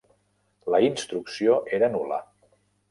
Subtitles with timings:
[0.75, 2.21] La instrucció era nul·la.